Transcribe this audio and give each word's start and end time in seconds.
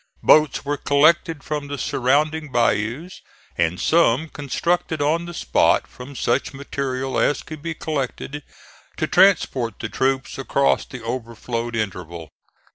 Boats 0.23 0.65
were 0.65 0.77
collected 0.77 1.43
from 1.43 1.67
the 1.67 1.77
surrounding 1.77 2.51
bayous, 2.51 3.21
and 3.55 3.79
some 3.79 4.29
constructed 4.29 4.99
on 4.99 5.25
the 5.25 5.33
spot 5.35 5.85
from 5.85 6.15
such 6.15 6.55
material 6.55 7.19
as 7.19 7.43
could 7.43 7.61
be 7.61 7.75
collected, 7.75 8.41
to 8.97 9.05
transport 9.05 9.75
the 9.77 9.89
troops 9.89 10.39
across 10.39 10.85
the 10.87 11.03
overflowed 11.03 11.75
interval. 11.75 12.31